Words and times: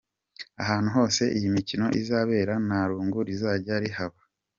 Ahantu 0.61 0.89
hose 0.95 1.23
iyi 1.37 1.47
mikino 1.55 1.85
izabera 1.99 2.53
nta 2.65 2.81
rungu 2.89 3.17
rizajya 3.27 3.75
rihaba. 3.83 4.19